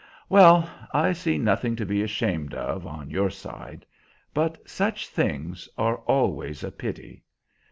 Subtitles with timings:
[0.29, 3.85] "Well, I see nothing to be ashamed of, on your side.
[4.33, 7.23] But such things are always a pity.